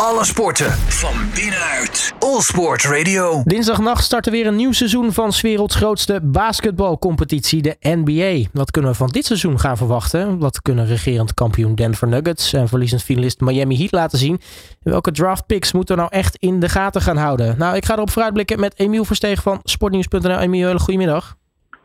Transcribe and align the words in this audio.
Alle 0.00 0.24
sporten 0.24 0.70
van 0.72 1.14
binnenuit. 1.34 2.14
All 2.18 2.40
Sport 2.40 2.84
Radio. 2.84 3.42
Dinsdagnacht 3.44 4.04
start 4.04 4.26
er 4.26 4.32
weer 4.32 4.46
een 4.46 4.56
nieuw 4.56 4.72
seizoen 4.72 5.12
van 5.12 5.32
's 5.32 5.40
werelds 5.40 5.74
grootste 5.74 6.20
basketbalcompetitie, 6.22 7.62
de 7.62 7.76
NBA. 7.80 8.48
Wat 8.52 8.70
kunnen 8.70 8.90
we 8.90 8.96
van 8.96 9.08
dit 9.08 9.24
seizoen 9.24 9.60
gaan 9.60 9.76
verwachten? 9.76 10.38
Wat 10.38 10.62
kunnen 10.62 10.86
regerend 10.86 11.34
kampioen 11.34 11.74
Denver 11.74 12.08
Nuggets 12.08 12.52
en 12.52 12.68
verliezend 12.68 13.02
finalist 13.02 13.40
Miami 13.40 13.76
Heat 13.76 13.92
laten 13.92 14.18
zien? 14.18 14.40
En 14.82 14.90
welke 14.90 15.10
draft 15.10 15.46
picks 15.46 15.72
moeten 15.72 15.94
we 15.94 16.00
nou 16.00 16.12
echt 16.14 16.36
in 16.36 16.60
de 16.60 16.68
gaten 16.68 17.00
gaan 17.00 17.16
houden? 17.16 17.54
Nou, 17.58 17.76
ik 17.76 17.84
ga 17.84 17.94
erop 17.94 18.10
vooruitblikken 18.10 18.60
met 18.60 18.78
Emiel 18.78 19.04
Versteeg 19.04 19.42
van 19.42 19.60
sportnieuws.nl. 19.62 20.38
Emiel, 20.38 20.66
hele 20.66 20.78
goedemiddag. 20.78 21.36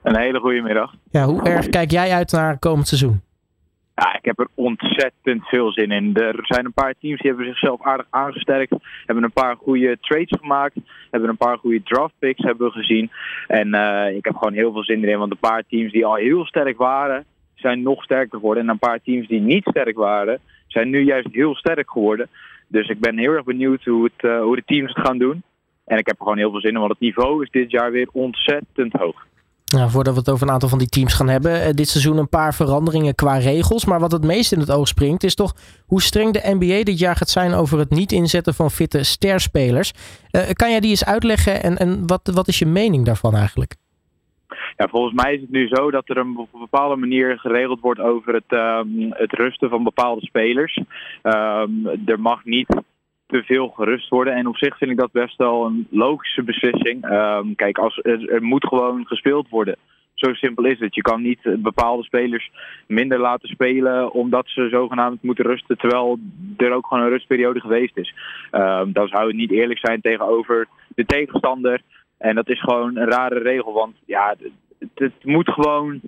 Een 0.04 0.18
hele 0.18 0.40
goede 0.40 0.62
middag. 0.62 0.94
Ja, 1.10 1.26
hoe 1.26 1.44
erg 1.44 1.70
kijk 1.70 1.92
jij 1.92 2.12
uit 2.12 2.32
naar 2.32 2.60
komend 2.60 2.88
seizoen? 2.88 3.22
Ja, 4.04 4.16
ik 4.16 4.26
heb 4.26 4.40
er 4.40 4.48
ontzettend 4.56 5.48
veel 5.48 5.72
zin 5.72 5.92
in. 5.92 6.16
Er 6.16 6.40
zijn 6.42 6.66
een 6.66 6.74
paar 6.74 6.94
teams 7.00 7.20
die 7.20 7.30
hebben 7.30 7.46
zichzelf 7.46 7.82
aardig 7.82 8.08
aangesterkt. 8.10 8.74
Hebben 9.06 9.24
een 9.24 9.32
paar 9.32 9.56
goede 9.56 9.98
trades 10.00 10.40
gemaakt. 10.40 10.76
Hebben 11.12 11.30
een 11.30 11.38
paar 11.38 11.58
goede 11.58 11.84
draft 11.84 12.14
picks 12.20 12.44
hebben 12.44 12.68
we 12.68 12.74
gezien. 12.74 13.12
En 13.48 13.68
uh, 13.76 14.16
ik 14.16 14.26
heb 14.26 14.36
gewoon 14.36 14.54
heel 14.54 14.72
veel 14.72 14.84
zin 14.84 15.04
erin. 15.04 15.18
Want 15.18 15.32
een 15.32 15.50
paar 15.50 15.64
teams 15.68 15.92
die 15.92 16.06
al 16.06 16.16
heel 16.16 16.46
sterk 16.46 16.78
waren, 16.78 17.26
zijn 17.56 17.82
nog 17.82 18.04
sterker 18.04 18.40
geworden. 18.40 18.64
En 18.64 18.70
een 18.70 18.80
paar 18.80 19.02
teams 19.02 19.28
die 19.28 19.42
niet 19.42 19.68
sterk 19.70 19.98
waren, 19.98 20.40
zijn 20.68 20.90
nu 20.90 21.04
juist 21.04 21.28
heel 21.32 21.56
sterk 21.56 21.92
geworden. 21.92 22.28
Dus 22.68 22.88
ik 22.88 23.00
ben 23.00 23.18
heel 23.18 23.34
erg 23.34 23.44
benieuwd 23.44 23.84
hoe, 23.84 24.04
het, 24.04 24.24
uh, 24.32 24.42
hoe 24.42 24.56
de 24.56 24.64
teams 24.66 24.94
het 24.94 25.06
gaan 25.06 25.18
doen. 25.18 25.44
En 25.86 25.98
ik 25.98 26.06
heb 26.06 26.16
er 26.16 26.24
gewoon 26.24 26.38
heel 26.38 26.52
veel 26.52 26.62
zin 26.62 26.74
in, 26.74 26.80
want 26.80 26.92
het 26.92 27.00
niveau 27.00 27.44
is 27.44 27.50
dit 27.50 27.72
jaar 27.72 27.92
weer 27.92 28.10
ontzettend 28.12 28.94
hoog. 28.94 29.26
Nou, 29.72 29.90
voordat 29.90 30.14
we 30.14 30.20
het 30.20 30.30
over 30.30 30.48
een 30.48 30.54
aantal 30.54 30.70
van 30.70 30.78
die 30.78 30.88
teams 30.88 31.14
gaan 31.14 31.30
hebben. 31.30 31.62
Eh, 31.62 31.74
dit 31.74 31.88
seizoen 31.88 32.18
een 32.18 32.30
paar 32.30 32.54
veranderingen 32.54 33.16
qua 33.16 33.38
regels. 33.38 33.86
Maar 33.86 34.00
wat 34.00 34.12
het 34.12 34.24
meest 34.24 34.52
in 34.52 34.60
het 34.60 34.72
oog 34.72 34.88
springt 34.88 35.24
is 35.24 35.36
toch 35.36 35.54
hoe 35.86 36.02
streng 36.02 36.34
de 36.34 36.56
NBA 36.60 36.84
dit 36.84 37.00
jaar 37.00 37.16
gaat 37.16 37.30
zijn 37.30 37.54
over 37.54 37.80
het 37.80 37.90
niet 37.90 38.12
inzetten 38.12 38.54
van 38.54 38.72
fitte 38.72 39.04
sterspelers. 39.04 39.94
Uh, 40.32 40.42
kan 40.54 40.70
jij 40.70 40.80
die 40.80 40.90
eens 40.90 41.06
uitleggen 41.06 41.64
en, 41.64 41.78
en 41.78 42.08
wat, 42.08 42.32
wat 42.34 42.48
is 42.48 42.60
je 42.60 42.66
mening 42.66 43.06
daarvan 43.06 43.36
eigenlijk? 43.36 43.76
Ja, 44.78 44.88
volgens 44.88 45.24
mij 45.24 45.34
is 45.34 45.42
het 45.42 45.52
nu 45.52 45.68
zo 45.68 45.92
dat 45.92 46.10
er 46.10 46.18
een, 46.18 46.38
op 46.38 46.54
een 46.54 46.60
bepaalde 46.60 46.96
manier 46.96 47.40
geregeld 47.40 47.80
wordt 47.80 48.00
over 48.00 48.34
het, 48.34 48.52
um, 48.52 49.08
het 49.10 49.32
rusten 49.32 49.70
van 49.70 49.84
bepaalde 49.84 50.22
spelers. 50.22 50.78
Um, 51.24 51.88
er 52.06 52.20
mag 52.20 52.46
niet 52.46 52.68
te 53.32 53.44
veel 53.44 53.68
gerust 53.68 54.10
worden. 54.10 54.36
En 54.36 54.48
op 54.48 54.58
zich 54.58 54.78
vind 54.78 54.92
ik 54.92 54.98
dat 54.98 55.12
best 55.12 55.38
wel 55.38 55.66
een 55.66 55.88
logische 55.90 56.44
beslissing. 56.44 57.12
Um, 57.12 57.56
kijk, 57.56 57.78
als, 57.78 58.00
er, 58.04 58.44
moet 58.44 58.68
gewoon 58.68 59.06
gespeeld 59.06 59.50
worden. 59.50 59.76
Zo 60.14 60.34
simpel 60.34 60.66
is 60.66 60.80
het. 60.80 60.96
Je 60.96 61.02
kan 61.02 61.22
niet 61.22 61.40
bepaalde 61.44 62.04
spelers 62.04 62.52
minder 62.88 63.20
laten 63.20 63.50
spelen 63.50 64.12
omdat 64.12 64.48
ze 64.48 64.70
zogenaamd 64.70 65.24
moeten 65.24 65.46
rusten, 65.46 65.78
terwijl 65.78 66.20
er 66.58 66.72
ook 66.72 66.88
gewoon 66.88 67.04
een 67.04 67.10
rustperiode 67.10 67.60
geweest 67.60 67.98
is. 67.98 68.14
Um, 68.52 68.92
dan 68.94 69.08
zou 69.08 69.28
het 69.28 69.36
niet 69.36 69.52
eerlijk 69.52 69.80
zijn 69.80 70.02
tegenover 70.02 70.68
de 70.96 71.06
tegenstander. 71.06 71.82
En 72.18 72.36
dat 72.36 72.50
is 72.50 72.62
gewoon 72.62 72.98
een 72.98 73.10
rare 73.10 73.40
regel, 73.40 73.74
want 73.74 73.96
ja, 74.06 74.36
het, 74.80 74.90
het 74.96 75.26
moet 75.26 75.50
gewoon 75.50 76.02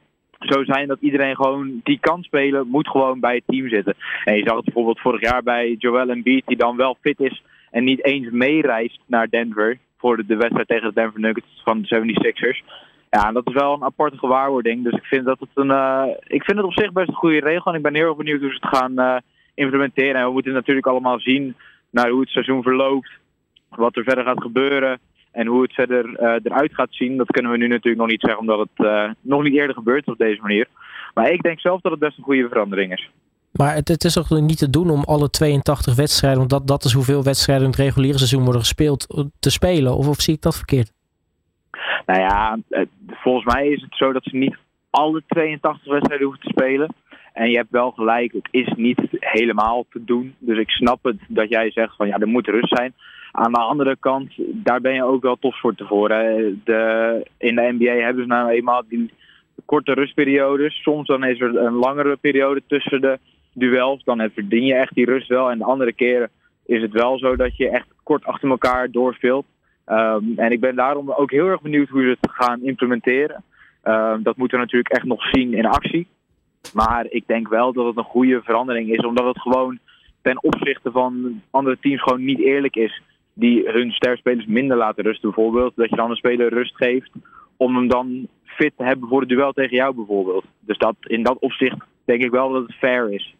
zo 0.46 0.64
zijn 0.64 0.88
dat 0.88 0.98
iedereen 1.02 1.36
gewoon 1.36 1.80
die 1.84 2.00
kan 2.00 2.24
spelen, 2.24 2.68
moet 2.68 2.88
gewoon 2.88 3.20
bij 3.20 3.36
het 3.36 3.44
team 3.48 3.70
zitten. 3.70 3.96
En 4.24 4.36
je 4.36 4.44
zag 4.46 4.56
het 4.56 4.66
bijvoorbeeld 4.66 5.00
vorig 5.00 5.22
jaar 5.22 5.44
bij 5.44 5.76
Joel 5.80 6.10
Embiid, 6.10 6.46
die 6.46 6.58
dan 6.58 6.78
wel 6.78 6.98
fit 7.02 7.20
is 7.20 7.44
en 7.72 7.84
niet 7.84 8.06
eens 8.06 8.30
meereist 8.32 9.00
naar 9.06 9.30
Denver 9.30 9.78
voor 9.98 10.26
de, 10.26 10.36
wedstrijd 10.36 10.68
tegen 10.68 10.88
de 10.88 10.94
Denver 10.94 11.20
Nuggets 11.20 11.62
van 11.64 11.82
de 11.82 11.88
76ers. 11.88 12.66
Ja, 13.10 13.32
dat 13.32 13.48
is 13.48 13.54
wel 13.54 13.74
een 13.74 13.84
aparte 13.84 14.18
gewaarwording. 14.18 14.84
Dus 14.84 14.94
ik 14.94 15.06
vind 15.06 15.26
dat 15.26 15.40
het 15.40 15.50
een. 15.54 15.70
Uh, 15.70 16.06
ik 16.28 16.44
vind 16.44 16.58
het 16.58 16.66
op 16.66 16.74
zich 16.74 16.92
best 16.92 17.08
een 17.08 17.14
goede 17.14 17.40
regel. 17.40 17.72
En 17.72 17.78
ik 17.78 17.84
ben 17.84 17.96
heel 17.96 18.08
erg 18.08 18.16
benieuwd 18.16 18.42
hoe 18.42 18.50
ze 18.50 18.60
het 18.62 18.78
gaan 18.78 19.00
uh, 19.00 19.18
implementeren. 19.54 20.16
En 20.16 20.26
we 20.26 20.32
moeten 20.32 20.54
natuurlijk 20.54 20.88
allemaal 20.88 21.20
zien 21.20 21.56
naar 21.90 22.10
hoe 22.10 22.20
het 22.20 22.30
seizoen 22.30 22.64
verloopt. 22.64 23.12
Wat 23.70 23.96
er 23.96 24.04
verder 24.04 24.24
gaat 24.24 24.42
gebeuren. 24.42 25.00
En 25.34 25.48
hoe 25.48 25.62
het 25.62 25.74
verder 25.74 26.06
uh, 26.06 26.36
eruit 26.44 26.74
gaat 26.74 26.88
zien, 26.92 27.18
dat 27.18 27.32
kunnen 27.32 27.52
we 27.52 27.58
nu 27.58 27.68
natuurlijk 27.68 27.98
nog 27.98 28.08
niet 28.08 28.22
zeggen, 28.22 28.40
omdat 28.40 28.60
het 28.60 28.86
uh, 28.86 29.10
nog 29.22 29.44
niet 29.44 29.54
eerder 29.54 29.76
gebeurt 29.76 30.08
op 30.08 30.18
deze 30.18 30.42
manier. 30.42 30.68
Maar 31.14 31.32
ik 31.32 31.42
denk 31.42 31.60
zelf 31.60 31.82
dat 31.82 31.92
het 31.92 32.00
best 32.00 32.18
een 32.18 32.24
goede 32.24 32.48
verandering 32.48 32.94
is. 32.94 33.10
Maar 33.52 33.74
het, 33.74 33.88
het 33.88 34.04
is 34.04 34.14
toch 34.14 34.30
niet 34.30 34.58
te 34.58 34.70
doen 34.70 34.90
om 34.90 35.04
alle 35.04 35.30
82 35.30 35.96
wedstrijden, 35.96 36.40
want 36.40 36.52
dat, 36.52 36.68
dat 36.68 36.84
is 36.84 36.94
hoeveel 36.94 37.24
wedstrijden 37.24 37.66
in 37.66 37.72
het 37.72 37.80
reguliere 37.80 38.18
seizoen 38.18 38.44
worden 38.44 38.62
gespeeld, 38.62 39.30
te 39.40 39.52
spelen? 39.52 39.96
Of, 39.96 40.08
of 40.08 40.22
zie 40.22 40.34
ik 40.34 40.42
dat 40.42 40.56
verkeerd? 40.56 40.92
Nou 42.06 42.20
ja, 42.20 42.58
volgens 43.08 43.54
mij 43.54 43.68
is 43.68 43.82
het 43.82 43.96
zo 43.96 44.12
dat 44.12 44.24
ze 44.24 44.38
niet 44.38 44.58
alle 44.90 45.24
82 45.28 45.92
wedstrijden 45.92 46.28
hoeven 46.28 46.44
te 46.44 46.54
spelen. 46.58 46.94
En 47.34 47.50
je 47.50 47.58
hebt 47.58 47.72
wel 47.72 47.92
gelijk, 47.92 48.32
het 48.32 48.48
is 48.52 48.74
niet 48.76 49.02
helemaal 49.20 49.86
te 49.90 50.04
doen. 50.04 50.36
Dus 50.40 50.58
ik 50.58 50.70
snap 50.70 51.04
het 51.04 51.18
dat 51.28 51.50
jij 51.50 51.72
zegt 51.72 51.96
van 51.96 52.08
ja, 52.08 52.18
er 52.18 52.28
moet 52.28 52.48
rust 52.48 52.78
zijn. 52.78 52.94
Aan 53.36 53.52
de 53.52 53.60
andere 53.60 53.98
kant, 54.00 54.32
daar 54.38 54.82
ben 54.82 54.94
je 54.94 55.04
ook 55.04 55.22
wel 55.22 55.36
topsport 55.36 55.82
voor. 55.86 56.08
De, 56.08 57.26
in 57.38 57.56
de 57.56 57.76
NBA 57.78 58.04
hebben 58.04 58.24
ze 58.24 58.30
nou 58.30 58.50
eenmaal 58.50 58.84
die 58.88 59.12
korte 59.66 59.94
rustperiodes. 59.94 60.82
Soms 60.82 61.08
dan 61.08 61.24
is 61.24 61.40
er 61.40 61.58
een 61.58 61.74
langere 61.74 62.18
periode 62.18 62.62
tussen 62.68 63.02
de 63.02 63.20
duels. 63.54 64.04
Dan 64.04 64.30
verdien 64.34 64.66
je 64.66 64.74
echt 64.74 64.94
die 64.94 65.06
rust 65.06 65.28
wel. 65.28 65.52
En 65.52 65.58
de 65.58 65.64
andere 65.64 65.94
keren 65.94 66.30
is 66.66 66.82
het 66.82 66.92
wel 66.92 67.18
zo 67.18 67.36
dat 67.36 67.58
je 67.58 67.70
echt 67.70 67.88
kort 68.04 68.26
achter 68.26 68.50
elkaar 68.50 68.92
doorveelt. 68.92 69.46
Um, 69.88 70.34
en 70.36 70.52
ik 70.52 70.60
ben 70.60 70.76
daarom 70.76 71.12
ook 71.12 71.32
heel 71.32 71.48
erg 71.48 71.62
benieuwd 71.62 71.90
hoe 71.90 72.02
ze 72.02 72.18
het 72.20 72.32
gaan 72.32 72.64
implementeren. 72.64 73.44
Um, 73.84 74.24
dat 74.24 74.38
moeten 74.38 74.58
we 74.58 74.64
natuurlijk 74.64 74.94
echt 74.94 75.06
nog 75.06 75.30
zien 75.30 75.54
in 75.54 75.66
actie. 75.66 76.08
Maar 76.74 77.06
ik 77.10 77.28
denk 77.28 77.48
wel 77.48 77.74
dat 77.74 77.86
het 77.86 77.98
een 77.98 78.04
goede 78.04 78.42
verandering 78.44 78.90
is, 78.90 79.06
omdat 79.06 79.26
het 79.26 79.42
gewoon 79.42 79.80
ten 80.22 80.44
opzichte 80.44 80.92
van 80.92 81.42
andere 81.50 81.78
teams 81.80 82.02
gewoon 82.02 82.26
niet 82.26 82.40
eerlijk 82.40 82.76
is. 82.76 83.02
Die 83.34 83.70
hun 83.70 83.92
sterspelers 83.92 84.46
minder 84.46 84.78
laten 84.78 85.04
rusten, 85.04 85.34
bijvoorbeeld. 85.34 85.76
Dat 85.76 85.90
je 85.90 85.96
dan 85.96 86.10
een 86.10 86.16
speler 86.16 86.54
rust 86.54 86.76
geeft 86.76 87.12
om 87.58 87.76
hem 87.76 87.88
dan 87.88 88.28
fit 88.44 88.74
te 88.78 88.84
hebben 88.84 89.10
voor 89.10 89.20
het 89.20 89.30
duel 89.30 89.52
tegen 89.52 89.76
jou, 89.76 89.96
bijvoorbeeld. 89.96 90.46
Dus 90.60 90.78
dat, 90.78 90.96
in 91.00 91.24
dat 91.24 91.38
opzicht 91.40 91.78
denk 92.06 92.24
ik 92.24 92.32
wel 92.32 92.52
dat 92.52 92.62
het 92.68 92.76
fair 92.76 93.14
is. 93.14 93.36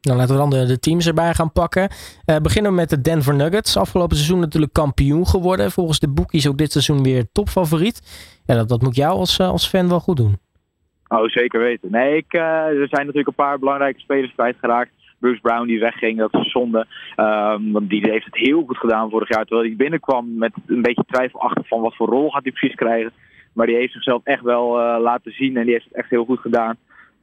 Dan 0.00 0.16
laten 0.16 0.34
we 0.34 0.40
dan 0.40 0.50
de, 0.50 0.66
de 0.66 0.78
teams 0.78 1.06
erbij 1.06 1.34
gaan 1.34 1.52
pakken. 1.52 1.88
Uh, 2.26 2.36
beginnen 2.36 2.70
we 2.70 2.76
met 2.76 2.90
de 2.90 3.00
Denver 3.00 3.34
Nuggets. 3.34 3.76
Afgelopen 3.76 4.16
seizoen 4.16 4.40
natuurlijk 4.40 4.72
kampioen 4.72 5.26
geworden. 5.26 5.70
Volgens 5.70 5.98
de 5.98 6.12
boekies 6.12 6.48
ook 6.48 6.58
dit 6.58 6.72
seizoen 6.72 7.02
weer 7.02 7.24
topfavoriet. 7.32 8.00
Ja, 8.44 8.54
dat, 8.54 8.68
dat 8.68 8.82
moet 8.82 8.96
jou 8.96 9.18
als, 9.18 9.40
als 9.40 9.68
fan 9.68 9.88
wel 9.88 10.00
goed 10.00 10.16
doen. 10.16 10.38
Oh, 11.08 11.28
zeker 11.28 11.60
weten. 11.60 11.90
Nee, 11.90 12.16
ik, 12.16 12.34
uh, 12.34 12.40
er 12.40 12.88
zijn 12.88 13.06
natuurlijk 13.06 13.28
een 13.28 13.44
paar 13.44 13.58
belangrijke 13.58 14.00
spelers 14.00 14.32
kwijtgeraakt. 14.32 14.90
Bruce 15.22 15.40
Brown 15.40 15.66
die 15.66 15.80
wegging, 15.80 16.18
dat 16.18 16.34
is 16.34 16.50
zonde. 16.50 16.86
Um, 17.16 17.72
want 17.72 17.88
die 17.88 18.10
heeft 18.10 18.24
het 18.24 18.36
heel 18.36 18.64
goed 18.66 18.78
gedaan 18.78 19.10
vorig 19.10 19.28
jaar. 19.28 19.44
Terwijl 19.44 19.66
hij 19.66 19.76
binnenkwam 19.76 20.38
met 20.38 20.52
een 20.66 20.82
beetje 20.82 21.04
twijfelachtig 21.06 21.68
van 21.68 21.80
wat 21.80 21.96
voor 21.96 22.08
rol 22.08 22.30
gaat 22.30 22.42
hij 22.42 22.52
precies 22.52 22.76
krijgen. 22.76 23.12
Maar 23.52 23.66
die 23.66 23.76
heeft 23.76 23.92
zichzelf 23.92 24.20
echt 24.24 24.42
wel 24.42 24.80
uh, 24.80 24.96
laten 25.00 25.32
zien 25.32 25.56
en 25.56 25.64
die 25.64 25.72
heeft 25.72 25.84
het 25.84 25.94
echt 25.94 26.10
heel 26.10 26.24
goed 26.24 26.40
gedaan. 26.40 26.76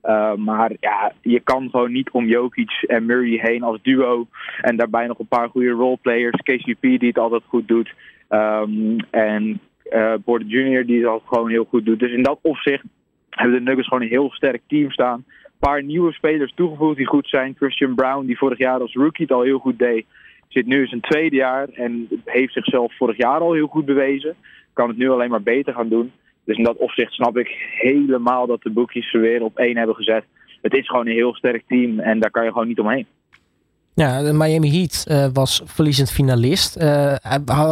Uh, 0.04 0.34
maar 0.34 0.72
ja, 0.80 1.12
je 1.22 1.40
kan 1.40 1.70
gewoon 1.70 1.92
niet 1.92 2.10
om 2.10 2.26
Jokic 2.26 2.72
en 2.88 3.06
Murray 3.06 3.40
heen 3.42 3.64
als 3.64 3.80
duo. 3.82 4.28
En 4.62 4.76
daarbij 4.76 5.08
nog 5.08 5.20
een 5.20 5.28
paar 5.28 5.50
goede 5.50 5.70
roleplayers. 5.70 6.42
KCP 6.42 6.82
die 6.82 7.08
het 7.08 7.20
altijd 7.20 7.44
goed 7.48 7.68
doet. 7.68 7.94
Um, 8.30 8.98
en 9.10 9.60
uh, 9.92 10.14
Porter 10.26 10.48
Jr. 10.48 10.86
die 10.86 10.98
het 10.98 11.08
altijd 11.08 11.30
gewoon 11.30 11.50
heel 11.50 11.68
goed 11.70 11.86
doet. 11.86 12.00
Dus 12.00 12.12
in 12.12 12.24
dat 12.24 12.40
opzicht 12.42 12.84
hebben 13.30 13.58
de 13.58 13.64
Nuggets 13.64 13.88
gewoon 13.88 14.04
een 14.04 14.10
heel 14.10 14.32
sterk 14.32 14.62
team 14.68 14.92
staan. 14.92 15.26
Paar 15.60 15.84
nieuwe 15.84 16.12
spelers 16.12 16.54
toegevoegd 16.56 16.98
die 16.98 17.06
goed 17.06 17.28
zijn. 17.28 17.56
Christian 17.58 17.96
Brown, 17.96 18.26
die 18.26 18.38
vorig 18.38 18.58
jaar 18.58 18.80
als 18.80 18.94
rookie 18.94 19.26
het 19.26 19.36
al 19.36 19.42
heel 19.42 19.60
goed 19.60 19.80
deed, 19.80 20.06
zit 20.48 20.66
nu 20.66 20.82
in 20.82 20.88
zijn 20.88 21.02
tweede 21.02 21.36
jaar 21.36 21.70
en 21.70 22.08
heeft 22.26 22.54
zichzelf 22.54 22.98
vorig 22.98 23.18
jaar 23.18 23.40
al 23.40 23.54
heel 23.54 23.68
goed 23.68 23.86
bewezen. 23.86 24.36
Kan 24.74 24.88
het 24.88 24.98
nu 24.98 25.10
alleen 25.10 25.30
maar 25.30 25.44
beter 25.44 25.74
gaan 25.74 25.90
doen. 25.90 26.12
Dus 26.44 26.58
in 26.58 26.64
dat 26.64 26.78
opzicht 26.78 27.14
snap 27.14 27.38
ik 27.38 27.48
helemaal 27.80 28.48
dat 28.48 28.62
de 28.62 28.70
boekjes 28.70 29.10
ze 29.10 29.18
weer 29.18 29.44
op 29.44 29.58
één 29.58 29.78
hebben 29.78 29.96
gezet. 29.96 30.26
Het 30.62 30.74
is 30.74 30.88
gewoon 30.88 31.08
een 31.08 31.14
heel 31.14 31.36
sterk 31.36 31.64
team 31.68 32.00
en 32.00 32.20
daar 32.20 32.32
kan 32.32 32.44
je 32.44 32.52
gewoon 32.52 32.68
niet 32.68 32.80
omheen. 32.80 33.06
Ja, 34.04 34.22
de 34.22 34.34
Miami 34.34 34.70
Heat 34.72 35.06
uh, 35.08 35.26
was 35.34 35.62
verliezend 35.66 36.12
finalist. 36.12 36.78
Uh, 36.78 37.26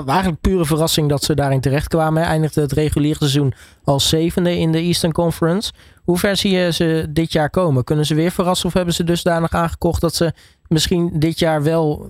eigenlijk 0.07 0.41
pure 0.41 0.65
verrassing 0.65 1.09
dat 1.09 1.24
ze 1.24 1.35
daarin 1.35 1.62
terecht 1.62 1.88
kwamen. 1.88 2.24
Eindigde 2.24 2.62
het 2.62 2.71
reguliere 2.71 3.18
seizoen 3.18 3.53
als 3.83 4.09
zevende 4.09 4.57
in 4.57 4.71
de 4.71 4.77
Eastern 4.77 5.12
Conference. 5.12 5.74
Hoe 6.03 6.18
ver 6.18 6.35
zie 6.35 6.51
je 6.51 6.71
ze 6.71 7.06
dit 7.09 7.31
jaar 7.31 7.50
komen? 7.50 7.83
Kunnen 7.83 8.06
ze 8.06 8.15
weer 8.15 8.31
verrassen 8.31 8.68
of 8.68 8.74
hebben 8.74 8.94
ze 8.94 9.03
dusdanig 9.03 9.51
aangekocht 9.51 10.01
dat 10.01 10.13
ze 10.13 10.31
misschien 10.68 11.12
dit 11.19 11.39
jaar 11.39 11.63
wel 11.63 12.09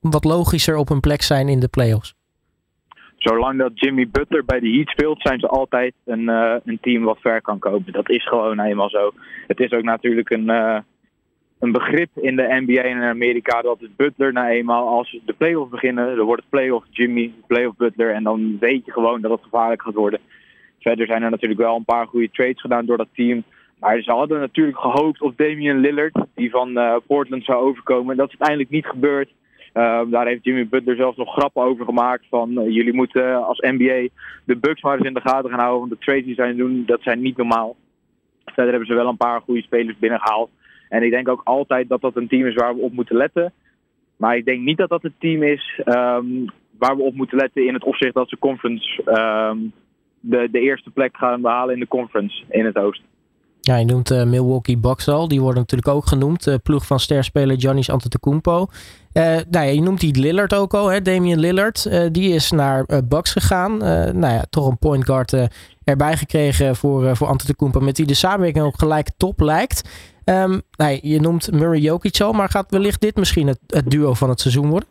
wat 0.00 0.24
logischer 0.24 0.76
op 0.76 0.88
hun 0.88 1.00
plek 1.00 1.22
zijn 1.22 1.48
in 1.48 1.60
de 1.60 1.68
playoffs? 1.68 2.14
Zolang 3.16 3.58
dat 3.58 3.70
Jimmy 3.74 4.08
Butler 4.08 4.44
bij 4.44 4.60
de 4.60 4.70
Heat 4.70 4.88
speelt, 4.88 5.20
zijn 5.20 5.40
ze 5.40 5.46
altijd 5.46 5.94
een, 6.04 6.28
een 6.64 6.78
team 6.80 7.04
wat 7.04 7.18
ver 7.20 7.42
kan 7.42 7.58
komen. 7.58 7.92
Dat 7.92 8.10
is 8.10 8.28
gewoon 8.28 8.58
helemaal 8.60 8.90
zo. 8.90 9.12
Het 9.46 9.60
is 9.60 9.72
ook 9.72 9.82
natuurlijk 9.84 10.30
een 10.30 10.50
een 11.58 11.72
begrip 11.72 12.10
in 12.14 12.36
de 12.36 12.62
NBA 12.66 12.82
in 12.82 13.02
Amerika 13.02 13.62
dat 13.62 13.80
het 13.80 13.96
Butler 13.96 14.32
nou 14.32 14.48
eenmaal 14.48 14.88
als 14.88 15.20
de 15.24 15.32
playoffs 15.32 15.70
beginnen, 15.70 16.16
dan 16.16 16.26
wordt 16.26 16.40
het 16.40 16.50
playoff 16.50 16.86
Jimmy, 16.90 17.32
playoff 17.46 17.76
Butler 17.76 18.14
en 18.14 18.22
dan 18.22 18.56
weet 18.60 18.84
je 18.84 18.92
gewoon 18.92 19.20
dat 19.20 19.30
het 19.30 19.42
gevaarlijk 19.42 19.82
gaat 19.82 19.94
worden. 19.94 20.20
Verder 20.80 21.06
zijn 21.06 21.22
er 21.22 21.30
natuurlijk 21.30 21.60
wel 21.60 21.76
een 21.76 21.84
paar 21.84 22.06
goede 22.06 22.30
trades 22.30 22.60
gedaan 22.60 22.86
door 22.86 22.96
dat 22.96 23.08
team. 23.14 23.44
Maar 23.78 24.02
ze 24.02 24.10
hadden 24.10 24.40
natuurlijk 24.40 24.78
gehoopt 24.78 25.20
op 25.20 25.36
Damian 25.36 25.80
Lillard, 25.80 26.18
die 26.34 26.50
van 26.50 26.78
uh, 26.78 26.96
Portland 27.06 27.44
zou 27.44 27.58
overkomen. 27.58 28.16
Dat 28.16 28.26
is 28.26 28.38
uiteindelijk 28.38 28.70
niet 28.70 28.86
gebeurd. 28.86 29.30
Ehm, 29.72 30.10
daar 30.10 30.26
heeft 30.26 30.44
Jimmy 30.44 30.68
Butler 30.68 30.96
zelfs 30.96 31.16
nog 31.16 31.32
grappen 31.32 31.62
over 31.62 31.84
gemaakt. 31.84 32.24
Van 32.28 32.72
jullie 32.72 32.94
moeten 32.94 33.44
als 33.46 33.58
NBA 33.60 34.08
de 34.44 34.56
Bucks 34.56 34.82
maar 34.82 34.96
eens 34.96 35.06
in 35.06 35.14
de 35.14 35.20
gaten 35.20 35.50
gaan 35.50 35.58
houden. 35.58 35.88
Want 35.88 35.90
de 35.90 36.06
trades 36.06 36.24
die 36.24 36.34
zij 36.34 36.54
doen, 36.54 36.82
dat 36.86 37.02
zijn 37.02 37.20
niet 37.20 37.36
normaal. 37.36 37.76
Verder 38.44 38.70
hebben 38.70 38.88
ze 38.88 38.94
wel 38.94 39.08
een 39.08 39.16
paar 39.16 39.40
goede 39.40 39.62
spelers 39.62 39.98
binnengehaald. 39.98 40.50
En 40.88 41.02
ik 41.02 41.10
denk 41.10 41.28
ook 41.28 41.40
altijd 41.44 41.88
dat 41.88 42.00
dat 42.00 42.16
een 42.16 42.28
team 42.28 42.46
is 42.46 42.54
waar 42.54 42.74
we 42.74 42.80
op 42.80 42.92
moeten 42.92 43.16
letten. 43.16 43.52
Maar 44.16 44.36
ik 44.36 44.44
denk 44.44 44.60
niet 44.62 44.76
dat 44.76 44.88
dat 44.88 45.02
het 45.02 45.12
team 45.18 45.42
is 45.42 45.80
ehm, 45.84 46.26
waar 46.78 46.96
we 46.96 47.02
op 47.02 47.14
moeten 47.14 47.38
letten 47.38 47.66
in 47.66 47.74
het 47.74 47.84
opzicht 47.84 48.14
dat 48.14 48.28
ze 48.28 48.38
conference 48.38 49.02
ehm, 49.04 49.58
de, 50.20 50.48
de 50.50 50.60
eerste 50.60 50.90
plek 50.90 51.16
gaan 51.16 51.40
behalen 51.40 51.74
in 51.74 51.80
de 51.80 51.88
conference 51.88 52.44
in 52.48 52.64
het 52.64 52.76
oosten. 52.76 53.06
Ja, 53.60 53.76
je 53.76 53.84
noemt 53.84 54.10
uh, 54.10 54.24
Milwaukee 54.24 54.78
Bucks 54.78 55.08
al. 55.08 55.28
Die 55.28 55.40
worden 55.40 55.60
natuurlijk 55.60 55.88
ook 55.88 56.06
genoemd. 56.06 56.46
Uh, 56.46 56.54
ploeg 56.62 56.86
van 56.86 57.00
sterspeler 57.00 57.60
Giannis 57.60 57.90
Antetokounmpo. 57.90 58.66
Uh, 59.12 59.36
nou 59.50 59.66
je 59.66 59.80
noemt 59.80 60.00
die 60.00 60.20
Lillard 60.20 60.54
ook 60.54 60.74
al. 60.74 60.88
Hè? 60.88 61.02
Damian 61.02 61.38
Lillard. 61.38 62.12
die 62.12 62.34
is 62.34 62.50
naar 62.50 62.86
Bucks 63.08 63.32
gegaan. 63.32 63.76
nou 64.18 64.34
ja, 64.34 64.44
toch 64.50 64.66
een 64.66 64.78
point 64.78 65.04
guard 65.04 65.48
erbij 65.84 66.16
gekregen 66.16 66.76
voor, 66.76 67.16
voor 67.16 67.26
Antetokounmpo. 67.26 67.80
Met 67.80 67.96
die 67.96 68.06
de 68.06 68.14
samenwerking 68.14 68.64
ook 68.64 68.78
gelijk 68.78 69.10
top 69.16 69.40
lijkt. 69.40 69.88
Um, 70.28 70.60
je 71.00 71.20
noemt 71.20 71.52
Murray 71.52 71.80
Jokic 71.80 72.20
al. 72.20 72.32
Maar 72.32 72.48
gaat 72.48 72.70
wellicht 72.70 73.00
dit 73.00 73.16
misschien 73.16 73.46
het, 73.46 73.90
duo 73.90 74.14
van 74.14 74.28
het 74.28 74.40
seizoen 74.40 74.68
worden? 74.70 74.88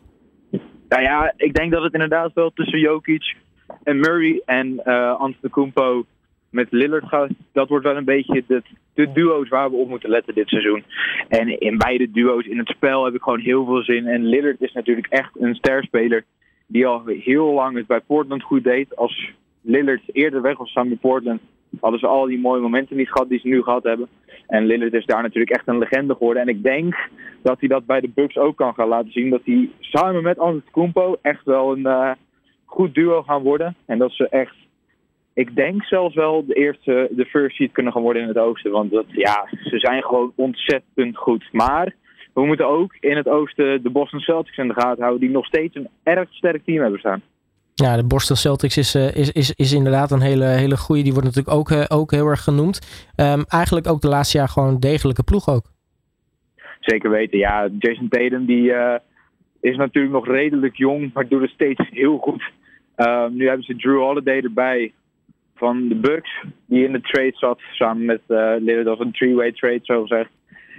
Nou 0.88 1.02
ja, 1.02 1.32
ik 1.36 1.54
denk 1.54 1.72
dat 1.72 1.82
het 1.82 1.92
inderdaad 1.92 2.32
wel 2.34 2.50
tussen 2.54 2.78
Jokic 2.78 3.34
en 3.82 4.00
Murray 4.00 4.42
en 4.44 4.80
uh, 4.84 5.20
Antetokounmpo 5.20 6.04
met 6.50 6.66
Lillard 6.70 7.08
gaat. 7.08 7.30
Dat 7.52 7.68
wordt 7.68 7.84
wel 7.84 7.96
een 7.96 8.04
beetje 8.04 8.44
de, 8.46 8.62
de 8.94 9.12
duo's 9.12 9.48
waar 9.48 9.70
we 9.70 9.76
op 9.76 9.88
moeten 9.88 10.10
letten 10.10 10.34
dit 10.34 10.48
seizoen. 10.48 10.84
En 11.28 11.60
in 11.60 11.78
beide 11.78 12.10
duo's 12.10 12.46
in 12.46 12.58
het 12.58 12.68
spel 12.68 13.04
heb 13.04 13.14
ik 13.14 13.22
gewoon 13.22 13.40
heel 13.40 13.64
veel 13.64 13.82
zin. 13.82 14.06
En 14.06 14.24
Lillard 14.24 14.60
is 14.60 14.72
natuurlijk 14.72 15.06
echt 15.06 15.30
een 15.38 15.54
sterspeler 15.54 16.24
die 16.66 16.86
al 16.86 17.02
heel 17.06 17.52
lang 17.52 17.76
het 17.76 17.86
bij 17.86 18.00
Portland 18.00 18.42
goed 18.42 18.64
deed. 18.64 18.96
Als 18.96 19.30
Lillard 19.68 20.02
eerder 20.12 20.42
weg 20.42 20.58
was 20.58 20.72
samen 20.72 20.90
met 20.90 21.00
Portland, 21.00 21.40
hadden 21.80 22.00
ze 22.00 22.06
al 22.06 22.26
die 22.26 22.38
mooie 22.38 22.60
momenten 22.60 22.96
niet 22.96 23.10
gehad 23.10 23.28
die 23.28 23.38
ze 23.38 23.48
nu 23.48 23.62
gehad 23.62 23.82
hebben. 23.82 24.08
En 24.46 24.66
Lillard 24.66 24.92
is 24.92 25.06
daar 25.06 25.22
natuurlijk 25.22 25.56
echt 25.56 25.68
een 25.68 25.78
legende 25.78 26.14
geworden. 26.14 26.42
En 26.42 26.48
ik 26.48 26.62
denk 26.62 27.08
dat 27.42 27.60
hij 27.60 27.68
dat 27.68 27.86
bij 27.86 28.00
de 28.00 28.08
Bucks 28.14 28.36
ook 28.36 28.56
kan 28.56 28.74
gaan 28.74 28.88
laten 28.88 29.12
zien. 29.12 29.30
Dat 29.30 29.40
hij 29.44 29.70
samen 29.80 30.22
met 30.22 30.38
Antetokounmpo 30.38 31.18
echt 31.22 31.44
wel 31.44 31.72
een 31.72 31.86
uh, 31.86 32.10
goed 32.64 32.94
duo 32.94 33.22
gaan 33.22 33.42
worden. 33.42 33.74
En 33.86 33.98
dat 33.98 34.12
ze 34.12 34.28
echt, 34.28 34.54
ik 35.34 35.56
denk 35.56 35.84
zelfs 35.84 36.14
wel 36.14 36.46
de 36.46 36.54
eerste, 36.54 37.08
de 37.10 37.24
first 37.24 37.56
seed 37.56 37.72
kunnen 37.72 37.92
gaan 37.92 38.02
worden 38.02 38.22
in 38.22 38.28
het 38.28 38.38
oosten. 38.38 38.70
Want 38.70 38.90
dat, 38.90 39.06
ja, 39.08 39.48
ze 39.62 39.78
zijn 39.78 40.02
gewoon 40.02 40.32
ontzettend 40.34 41.16
goed. 41.16 41.48
Maar 41.52 41.94
we 42.34 42.46
moeten 42.46 42.68
ook 42.68 42.96
in 43.00 43.16
het 43.16 43.28
oosten 43.28 43.82
de 43.82 43.90
Boston 43.90 44.20
Celtics 44.20 44.56
in 44.56 44.68
de 44.68 44.80
gaten 44.80 45.02
houden. 45.02 45.20
Die 45.20 45.30
nog 45.30 45.46
steeds 45.46 45.74
een 45.74 45.88
erg 46.02 46.28
sterk 46.30 46.64
team 46.64 46.80
hebben 46.80 46.98
staan. 46.98 47.22
Ja, 47.84 47.96
de 47.96 48.06
Boston 48.06 48.36
Celtics 48.36 48.76
is, 48.76 48.94
uh, 48.94 49.16
is, 49.16 49.30
is, 49.32 49.54
is 49.54 49.72
inderdaad 49.72 50.10
een 50.10 50.20
hele, 50.20 50.44
hele 50.44 50.76
goede. 50.76 51.02
Die 51.02 51.12
wordt 51.12 51.26
natuurlijk 51.26 51.56
ook, 51.56 51.70
uh, 51.70 51.84
ook 51.88 52.10
heel 52.10 52.26
erg 52.26 52.42
genoemd. 52.42 52.76
Um, 53.16 53.44
eigenlijk 53.48 53.86
ook 53.86 54.00
de 54.00 54.08
laatste 54.08 54.38
jaar 54.38 54.48
gewoon 54.48 54.68
een 54.68 54.80
degelijke 54.80 55.22
ploeg 55.22 55.48
ook. 55.48 55.66
Zeker 56.80 57.10
weten, 57.10 57.38
ja. 57.38 57.68
Jason 57.78 58.08
Tatum 58.08 58.46
die, 58.46 58.62
uh, 58.62 58.94
is 59.60 59.76
natuurlijk 59.76 60.14
nog 60.14 60.26
redelijk 60.26 60.76
jong, 60.76 61.10
maar 61.12 61.28
doet 61.28 61.40
het 61.40 61.50
steeds 61.50 61.80
heel 61.90 62.18
goed. 62.18 62.42
Um, 62.96 63.36
nu 63.36 63.46
hebben 63.46 63.64
ze 63.64 63.76
Drew 63.76 64.00
Holiday 64.00 64.40
erbij 64.40 64.92
van 65.54 65.88
de 65.88 65.94
Bucks, 65.94 66.30
die 66.66 66.84
in 66.84 66.92
de 66.92 67.00
trade 67.00 67.34
zat 67.34 67.60
samen 67.72 68.04
met 68.04 68.20
uh, 68.28 68.54
Lillard 68.58 68.86
als 68.86 69.00
een 69.00 69.12
three-way 69.12 69.52
trade, 69.52 69.80
zo 69.82 70.00
gezegd. 70.00 70.30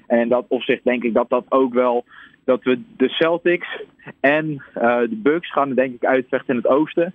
En 0.07 0.19
in 0.19 0.29
dat 0.29 0.45
opzicht 0.47 0.83
denk 0.83 1.03
ik 1.03 1.13
dat 1.13 1.29
dat 1.29 1.45
ook 1.49 1.73
wel 1.73 2.05
dat 2.49 2.63
we 2.63 2.81
de 2.97 3.09
Celtics 3.09 3.67
en 4.19 4.45
uh, 4.51 4.99
de 4.99 5.19
Bucks 5.23 5.51
gaan 5.51 5.73
denk 5.73 5.93
ik 5.93 6.05
uitvechten 6.05 6.55
in 6.55 6.61
het 6.61 6.71
oosten. 6.71 7.13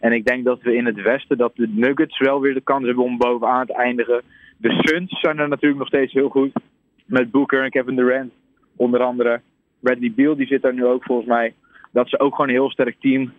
En 0.00 0.12
ik 0.12 0.24
denk 0.24 0.44
dat 0.44 0.62
we 0.62 0.74
in 0.74 0.86
het 0.86 1.02
westen 1.02 1.36
dat 1.38 1.56
de 1.56 1.68
Nuggets 1.68 2.18
wel 2.18 2.40
weer 2.40 2.54
de 2.54 2.60
kans 2.60 2.84
hebben 2.86 3.04
om 3.04 3.18
bovenaan 3.18 3.66
te 3.66 3.74
eindigen. 3.74 4.22
De 4.56 4.70
Suns 4.70 5.20
zijn 5.20 5.38
er 5.38 5.48
natuurlijk 5.48 5.78
nog 5.78 5.88
steeds 5.88 6.12
heel 6.12 6.28
goed. 6.28 6.52
Met 7.04 7.30
Booker 7.30 7.62
en 7.62 7.70
Kevin 7.70 7.96
Durant 7.96 8.32
onder 8.76 9.00
andere. 9.00 9.40
Bradley 9.80 10.12
Beal 10.14 10.36
die 10.36 10.46
zit 10.46 10.62
daar 10.62 10.74
nu 10.74 10.84
ook 10.84 11.04
volgens 11.04 11.28
mij. 11.28 11.54
Dat 11.92 12.06
is 12.06 12.18
ook 12.18 12.34
gewoon 12.34 12.48
een 12.48 12.60
heel 12.60 12.70
sterk 12.70 12.96
team. 13.00 13.32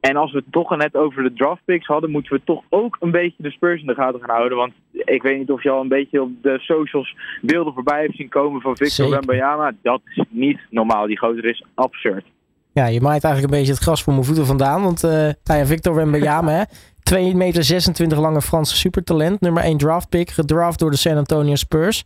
En 0.00 0.16
als 0.16 0.32
we 0.32 0.38
het 0.38 0.52
toch 0.52 0.76
net 0.76 0.96
over 0.96 1.22
de 1.22 1.32
draft 1.32 1.64
picks 1.64 1.86
hadden, 1.86 2.10
moeten 2.10 2.32
we 2.32 2.40
toch 2.44 2.62
ook 2.68 2.96
een 3.00 3.10
beetje 3.10 3.42
de 3.42 3.50
Spurs 3.50 3.80
in 3.80 3.86
de 3.86 3.94
gaten 3.94 4.20
gaan 4.20 4.36
houden. 4.36 4.58
Want 4.58 4.72
ik 4.92 5.22
weet 5.22 5.38
niet 5.38 5.50
of 5.50 5.62
je 5.62 5.70
al 5.70 5.80
een 5.80 5.88
beetje 5.88 6.22
op 6.22 6.30
de 6.42 6.58
socials 6.58 7.16
beelden 7.40 7.74
voorbij 7.74 8.02
hebt 8.02 8.16
zien 8.16 8.28
komen 8.28 8.60
van 8.60 8.76
Victor 8.76 9.10
Wembanyama. 9.10 9.72
Dat 9.82 10.00
is 10.04 10.24
niet 10.28 10.60
normaal. 10.70 11.06
Die 11.06 11.18
gozer 11.18 11.44
is 11.44 11.64
absurd. 11.74 12.24
Ja, 12.72 12.86
je 12.86 13.00
maait 13.00 13.24
eigenlijk 13.24 13.52
een 13.52 13.58
beetje 13.58 13.74
het 13.74 13.82
gras 13.82 14.02
voor 14.02 14.12
mijn 14.12 14.24
voeten 14.24 14.46
vandaan. 14.46 14.82
Want 14.82 15.04
uh, 15.04 15.10
nou 15.10 15.34
ja, 15.58 15.66
Victor 15.66 15.94
Wembanyama, 15.94 16.66
2 17.02 17.34
meter 17.34 17.64
26 17.64 18.18
lange 18.18 18.42
Franse 18.42 18.76
supertalent. 18.76 19.40
Nummer 19.40 19.62
1 19.62 19.78
draft 19.78 20.08
pick, 20.08 20.30
gedraft 20.30 20.78
door 20.78 20.90
de 20.90 20.96
San 20.96 21.16
Antonio 21.16 21.54
Spurs. 21.54 22.04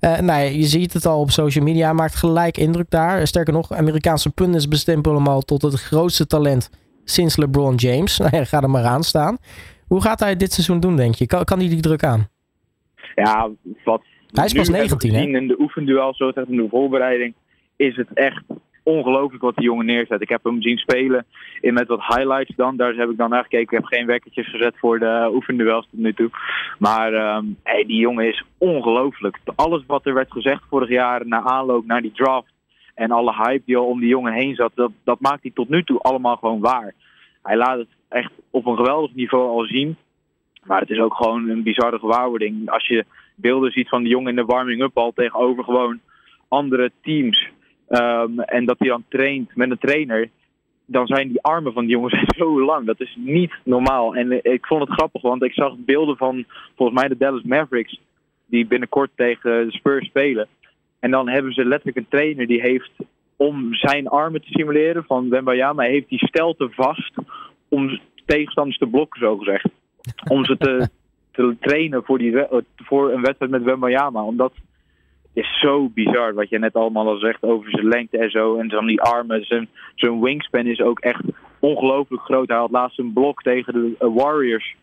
Uh, 0.00 0.10
nou 0.10 0.40
ja, 0.40 0.48
je 0.48 0.66
ziet 0.66 0.92
het 0.92 1.06
al 1.06 1.20
op 1.20 1.30
social 1.30 1.64
media, 1.64 1.92
maakt 1.92 2.14
gelijk 2.14 2.56
indruk 2.56 2.90
daar. 2.90 3.26
Sterker 3.26 3.52
nog, 3.52 3.72
Amerikaanse 3.72 4.30
pundits 4.30 4.68
bestempelen 4.68 5.16
hem 5.16 5.26
al 5.26 5.40
tot 5.40 5.62
het 5.62 5.74
grootste 5.74 6.26
talent 6.26 6.70
sinds 7.10 7.36
LeBron 7.36 7.74
James. 7.74 8.18
Nou 8.18 8.36
ja, 8.36 8.44
ga 8.44 8.60
er 8.60 8.70
maar 8.70 8.84
aan 8.84 9.02
staan. 9.02 9.38
Hoe 9.86 10.02
gaat 10.02 10.20
hij 10.20 10.36
dit 10.36 10.52
seizoen 10.52 10.80
doen, 10.80 10.96
denk 10.96 11.14
je? 11.14 11.26
Kan, 11.26 11.44
kan 11.44 11.58
hij 11.58 11.68
die 11.68 11.80
druk 11.80 12.04
aan? 12.04 12.28
Ja, 13.14 13.50
wat 13.84 14.02
hij 14.30 14.44
is 14.44 14.52
pas 14.52 14.68
19, 14.68 15.14
hè? 15.14 15.20
In 15.22 15.48
de 15.48 15.60
oefenduel, 15.60 16.14
zo 16.14 16.28
in 16.28 16.56
de 16.56 16.66
voorbereiding, 16.70 17.34
is 17.76 17.96
het 17.96 18.08
echt 18.14 18.42
ongelooflijk 18.82 19.42
wat 19.42 19.56
die 19.56 19.64
jongen 19.64 19.86
neerzet. 19.86 20.22
Ik 20.22 20.28
heb 20.28 20.44
hem 20.44 20.62
zien 20.62 20.78
spelen 20.78 21.26
in 21.60 21.74
met 21.74 21.88
wat 21.88 22.06
highlights 22.06 22.56
dan. 22.56 22.76
Daar 22.76 22.94
heb 22.94 23.10
ik 23.10 23.16
dan 23.16 23.30
naar 23.30 23.42
gekeken. 23.42 23.64
Ik 23.64 23.70
heb 23.70 23.84
geen 23.84 24.06
wekkertjes 24.06 24.50
gezet 24.50 24.74
voor 24.78 24.98
de 24.98 25.30
oefenduels 25.32 25.88
tot 25.90 26.00
nu 26.00 26.12
toe. 26.12 26.30
Maar 26.78 27.36
um, 27.36 27.56
hey, 27.62 27.84
die 27.86 28.00
jongen 28.00 28.28
is 28.28 28.44
ongelooflijk. 28.58 29.38
Alles 29.54 29.82
wat 29.86 30.06
er 30.06 30.14
werd 30.14 30.32
gezegd 30.32 30.62
vorig 30.68 30.88
jaar 30.88 31.26
na 31.26 31.42
aanloop 31.42 31.86
naar 31.86 32.02
die 32.02 32.12
draft 32.12 32.52
en 32.94 33.10
alle 33.10 33.34
hype 33.34 33.62
die 33.64 33.76
al 33.76 33.86
om 33.86 34.00
die 34.00 34.08
jongen 34.08 34.32
heen 34.32 34.54
zat, 34.54 34.72
dat, 34.74 34.90
dat 35.04 35.20
maakt 35.20 35.42
hij 35.42 35.50
tot 35.54 35.68
nu 35.68 35.84
toe 35.84 35.98
allemaal 35.98 36.36
gewoon 36.36 36.60
waar. 36.60 36.94
Hij 37.42 37.56
laat 37.56 37.78
het 37.78 37.88
echt 38.08 38.32
op 38.50 38.66
een 38.66 38.76
geweldig 38.76 39.14
niveau 39.14 39.48
al 39.48 39.64
zien. 39.64 39.96
Maar 40.64 40.80
het 40.80 40.90
is 40.90 40.98
ook 40.98 41.14
gewoon 41.14 41.48
een 41.48 41.62
bizarre 41.62 41.98
gewaarwording. 41.98 42.70
Als 42.70 42.86
je 42.86 43.04
beelden 43.34 43.70
ziet 43.70 43.88
van 43.88 44.02
de 44.02 44.08
jongen 44.08 44.30
in 44.30 44.36
de 44.36 44.44
warming-up 44.44 44.96
al 44.98 45.12
tegenover 45.12 45.64
gewoon 45.64 46.00
andere 46.48 46.92
teams. 47.02 47.48
Um, 47.88 48.40
en 48.40 48.64
dat 48.64 48.78
hij 48.78 48.88
dan 48.88 49.04
traint 49.08 49.56
met 49.56 49.70
een 49.70 49.78
trainer. 49.78 50.30
Dan 50.86 51.06
zijn 51.06 51.28
die 51.28 51.42
armen 51.42 51.72
van 51.72 51.82
die 51.82 51.92
jongens 51.92 52.24
zo 52.38 52.64
lang. 52.64 52.86
Dat 52.86 53.00
is 53.00 53.16
niet 53.18 53.52
normaal. 53.64 54.14
En 54.14 54.44
ik 54.44 54.66
vond 54.66 54.80
het 54.80 54.92
grappig, 54.92 55.22
want 55.22 55.42
ik 55.42 55.52
zag 55.52 55.74
beelden 55.76 56.16
van 56.16 56.44
volgens 56.76 57.00
mij 57.00 57.08
de 57.08 57.16
Dallas 57.16 57.42
Mavericks. 57.42 58.00
Die 58.46 58.66
binnenkort 58.66 59.10
tegen 59.14 59.66
de 59.66 59.72
Spurs 59.72 60.06
spelen. 60.06 60.48
En 61.00 61.10
dan 61.10 61.28
hebben 61.28 61.52
ze 61.52 61.64
letterlijk 61.64 61.96
een 61.96 62.08
trainer 62.08 62.46
die 62.46 62.60
heeft 62.60 62.90
om 63.36 63.74
zijn 63.74 64.08
armen 64.08 64.40
te 64.40 64.50
simuleren 64.50 65.04
van 65.04 65.28
Wembayama, 65.28 65.82
heeft 65.82 66.08
die 66.08 66.26
stelte 66.26 66.68
vast 66.70 67.14
om 67.68 68.00
tegenstanders 68.26 68.78
te 68.78 68.86
blokken, 68.86 69.20
zo 69.20 69.36
gezegd. 69.36 69.68
Om 70.28 70.44
ze 70.44 70.56
te, 70.56 70.88
te 71.32 71.56
trainen 71.60 72.04
voor, 72.04 72.18
die, 72.18 72.46
voor 72.76 73.12
een 73.12 73.22
wedstrijd 73.22 73.50
met 73.50 73.62
Wembayama. 73.62 74.22
Omdat 74.22 74.52
het 74.54 75.44
is 75.44 75.60
zo 75.60 75.88
bizar 75.88 76.34
wat 76.34 76.48
je 76.48 76.58
net 76.58 76.74
allemaal 76.74 77.08
al 77.08 77.18
zegt 77.18 77.42
over 77.42 77.70
zijn 77.70 77.88
lengte 77.88 78.18
en 78.18 78.30
zo. 78.30 78.56
En 78.56 78.68
dan 78.68 78.86
die 78.86 79.00
armen. 79.00 79.44
Zijn, 79.44 79.68
zijn 79.94 80.20
wingspan 80.20 80.66
is 80.66 80.80
ook 80.80 80.98
echt 80.98 81.22
ongelooflijk 81.58 82.22
groot. 82.22 82.48
Hij 82.48 82.56
had 82.56 82.70
laatst 82.70 82.98
een 82.98 83.12
blok 83.12 83.42
tegen 83.42 83.72
de 83.72 84.10
Warriors. 84.14 84.74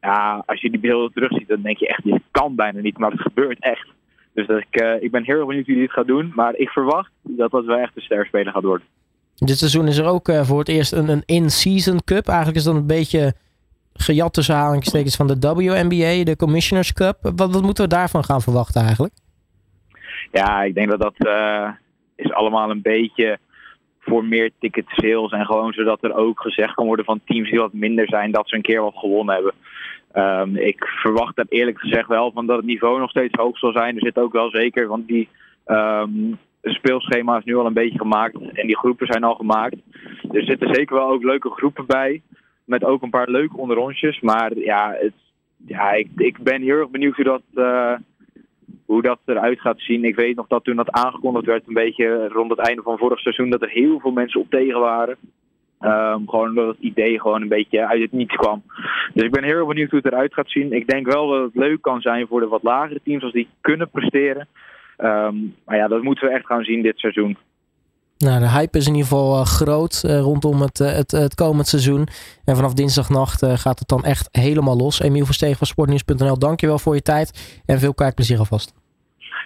Ja, 0.00 0.42
als 0.46 0.60
je 0.60 0.70
die 0.70 0.80
beelden 0.80 1.12
terugziet, 1.12 1.48
dan 1.48 1.62
denk 1.62 1.78
je 1.78 1.86
echt, 1.86 2.04
dit 2.04 2.22
kan 2.30 2.54
bijna 2.54 2.80
niet. 2.80 2.98
Maar 2.98 3.10
het 3.10 3.20
gebeurt 3.20 3.60
echt. 3.60 3.93
Dus 4.34 4.46
dat 4.46 4.58
ik, 4.58 4.80
uh, 4.82 5.02
ik 5.02 5.10
ben 5.10 5.24
heel 5.24 5.36
erg 5.36 5.46
benieuwd 5.46 5.66
wie 5.66 5.76
dit 5.76 5.92
gaat 5.92 6.06
doen. 6.06 6.32
Maar 6.34 6.54
ik 6.56 6.68
verwacht 6.68 7.10
dat 7.22 7.50
dat 7.50 7.64
wel 7.64 7.78
echt 7.78 7.96
een 7.96 8.02
sterspeler 8.02 8.52
gaat 8.52 8.62
worden. 8.62 8.86
Dit 9.34 9.58
seizoen 9.58 9.86
is 9.86 9.98
er 9.98 10.06
ook 10.06 10.28
uh, 10.28 10.44
voor 10.44 10.58
het 10.58 10.68
eerst 10.68 10.92
een, 10.92 11.08
een 11.08 11.22
in-season 11.26 12.04
cup. 12.04 12.26
Eigenlijk 12.26 12.58
is 12.58 12.64
dat 12.64 12.74
een 12.74 12.86
beetje 12.86 13.34
gejat 13.94 14.32
tussen 14.32 14.54
aanhalingstekens 14.54 15.16
van 15.16 15.26
de 15.26 15.38
WNBA, 15.38 16.24
de 16.24 16.36
Commissioners 16.36 16.92
Cup. 16.92 17.18
Wat, 17.22 17.52
wat, 17.52 17.62
moeten 17.62 17.84
we 17.84 17.90
daarvan 17.90 18.24
gaan 18.24 18.40
verwachten 18.40 18.82
eigenlijk? 18.82 19.14
Ja, 20.32 20.62
ik 20.62 20.74
denk 20.74 20.90
dat 20.90 21.00
dat 21.00 21.14
uh, 21.18 21.68
is 22.16 22.32
allemaal 22.32 22.70
een 22.70 22.82
beetje 22.82 23.38
voor 24.04 24.24
meer 24.24 24.50
ticket 24.58 24.84
sales. 24.88 25.32
En 25.32 25.46
gewoon 25.46 25.72
zodat 25.72 26.04
er 26.04 26.14
ook 26.14 26.40
gezegd 26.40 26.74
kan 26.74 26.86
worden 26.86 27.04
van 27.04 27.20
teams 27.24 27.50
die 27.50 27.58
wat 27.58 27.72
minder 27.72 28.08
zijn, 28.08 28.30
dat 28.30 28.48
ze 28.48 28.56
een 28.56 28.62
keer 28.62 28.82
wat 28.82 28.96
gewonnen 28.96 29.34
hebben. 29.34 29.54
Um, 30.16 30.56
ik 30.56 30.84
verwacht 30.84 31.36
dat 31.36 31.46
eerlijk 31.48 31.80
gezegd 31.80 32.08
wel 32.08 32.32
van 32.32 32.46
dat 32.46 32.56
het 32.56 32.66
niveau 32.66 32.98
nog 33.00 33.10
steeds 33.10 33.34
hoog 33.38 33.58
zal 33.58 33.72
zijn. 33.72 33.94
Er 33.94 34.04
zit 34.04 34.18
ook 34.18 34.32
wel 34.32 34.50
zeker, 34.50 34.86
want 34.86 35.06
die 35.08 35.28
um, 35.66 36.38
speelschema 36.62 37.38
is 37.38 37.44
nu 37.44 37.56
al 37.56 37.66
een 37.66 37.72
beetje 37.72 37.98
gemaakt 37.98 38.36
en 38.52 38.66
die 38.66 38.76
groepen 38.76 39.06
zijn 39.06 39.24
al 39.24 39.34
gemaakt. 39.34 39.76
Er 40.32 40.44
zitten 40.44 40.74
zeker 40.74 40.96
wel 40.96 41.10
ook 41.10 41.22
leuke 41.22 41.50
groepen 41.50 41.86
bij, 41.86 42.22
met 42.64 42.84
ook 42.84 43.02
een 43.02 43.10
paar 43.10 43.30
leuke 43.30 43.56
onderrondjes. 43.56 44.20
Maar 44.20 44.58
ja, 44.58 44.94
het, 44.98 45.12
ja 45.66 45.92
ik, 45.92 46.08
ik 46.16 46.38
ben 46.38 46.62
heel 46.62 46.76
erg 46.76 46.90
benieuwd 46.90 47.16
hoe 47.16 47.24
dat, 47.24 47.42
uh, 47.54 47.94
hoe 48.86 49.02
dat 49.02 49.18
eruit 49.24 49.60
gaat 49.60 49.80
zien. 49.80 50.04
Ik 50.04 50.16
weet 50.16 50.36
nog 50.36 50.46
dat 50.46 50.64
toen 50.64 50.76
dat 50.76 50.90
aangekondigd 50.90 51.46
werd, 51.46 51.66
een 51.66 51.74
beetje 51.74 52.28
rond 52.28 52.50
het 52.50 52.58
einde 52.58 52.82
van 52.82 52.98
vorig 52.98 53.18
seizoen, 53.18 53.50
dat 53.50 53.62
er 53.62 53.68
heel 53.68 54.00
veel 54.00 54.10
mensen 54.10 54.40
op 54.40 54.50
tegen 54.50 54.80
waren. 54.80 55.16
Um, 55.80 56.28
gewoon 56.28 56.48
omdat 56.48 56.66
het 56.66 56.78
idee 56.80 57.20
gewoon 57.20 57.42
een 57.42 57.48
beetje 57.48 57.86
uit 57.86 58.00
het 58.00 58.12
niets 58.12 58.34
kwam. 58.34 58.62
Dus 59.14 59.24
ik 59.24 59.30
ben 59.30 59.44
heel 59.44 59.66
benieuwd 59.66 59.90
hoe 59.90 60.00
het 60.02 60.12
eruit 60.12 60.34
gaat 60.34 60.50
zien. 60.50 60.72
Ik 60.72 60.86
denk 60.86 61.06
wel 61.06 61.28
dat 61.28 61.42
het 61.42 61.54
leuk 61.54 61.82
kan 61.82 62.00
zijn 62.00 62.26
voor 62.26 62.40
de 62.40 62.46
wat 62.46 62.62
lagere 62.62 63.00
teams 63.04 63.22
als 63.22 63.32
die 63.32 63.48
kunnen 63.60 63.90
presteren. 63.90 64.48
Um, 64.98 65.54
maar 65.64 65.76
ja, 65.76 65.88
dat 65.88 66.02
moeten 66.02 66.28
we 66.28 66.34
echt 66.34 66.46
gaan 66.46 66.64
zien 66.64 66.82
dit 66.82 66.98
seizoen. 66.98 67.36
Nou, 68.24 68.40
de 68.40 68.48
hype 68.48 68.78
is 68.78 68.86
in 68.86 68.94
ieder 68.94 69.08
geval 69.08 69.38
uh, 69.38 69.46
groot 69.46 70.02
uh, 70.06 70.20
rondom 70.20 70.60
het, 70.60 70.80
uh, 70.80 70.92
het, 70.92 71.10
het 71.10 71.34
komend 71.34 71.68
seizoen. 71.68 72.08
En 72.44 72.56
vanaf 72.56 72.72
dinsdagnacht 72.72 73.46
gaat 73.46 73.78
het 73.78 73.88
dan 73.88 74.04
echt 74.04 74.28
helemaal 74.32 74.76
los. 74.76 75.00
Emiel 75.00 75.24
Verstegen 75.24 75.56
van 75.56 75.66
sportnieuws.nl, 75.66 76.38
dankjewel 76.38 76.78
voor 76.78 76.94
je 76.94 77.02
tijd 77.02 77.60
en 77.66 77.78
veel 77.78 77.94
kaartplezier 77.94 78.38
alvast. 78.38 78.72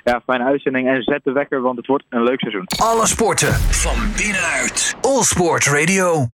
Ja, 0.04 0.20
fijne 0.26 0.44
uitzending 0.44 0.88
en 0.88 1.02
zet 1.02 1.24
de 1.24 1.32
wekker, 1.32 1.60
want 1.60 1.76
het 1.76 1.86
wordt 1.86 2.04
een 2.08 2.22
leuk 2.22 2.40
seizoen. 2.40 2.64
Alle 2.82 3.06
sporten 3.06 3.52
van 3.54 3.96
binnenuit. 4.16 4.96
All 5.00 5.22
Sport 5.22 5.66
Radio. 5.66 6.26